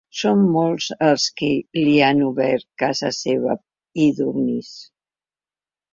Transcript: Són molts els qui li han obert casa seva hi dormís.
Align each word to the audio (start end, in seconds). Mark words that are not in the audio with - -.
Són 0.19 0.39
molts 0.53 0.87
els 1.07 1.25
qui 1.41 1.49
li 1.83 1.93
han 2.07 2.23
obert 2.29 2.67
casa 2.85 3.11
seva 3.21 3.59
hi 4.05 4.11
dormís. 4.23 4.77